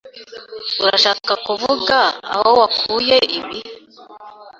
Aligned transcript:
Urashaka 0.83 1.33
kuvuga 1.45 1.97
aho 2.33 2.49
wakuye 2.59 3.17
ibi? 3.39 3.59